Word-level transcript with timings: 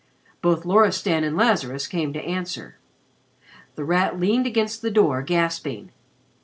Both 0.41 0.65
Loristan 0.65 1.23
and 1.23 1.37
Lazarus 1.37 1.85
came 1.85 2.11
to 2.13 2.21
answer. 2.23 2.79
The 3.75 3.83
Rat 3.83 4.19
leaned 4.19 4.47
against 4.47 4.81
the 4.81 4.89
door 4.89 5.21
gasping. 5.21 5.91